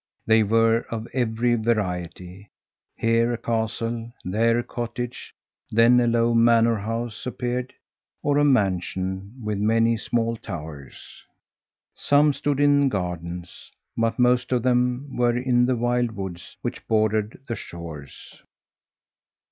[0.25, 2.49] They were of every variety
[2.95, 5.35] here a castle, there a cottage;
[5.69, 7.71] then a low manor house appeared,
[8.23, 11.23] or a mansion, with many small towers.
[11.93, 17.39] Some stood in gardens, but most of them were in the wild woods which bordered
[17.45, 18.41] the shores.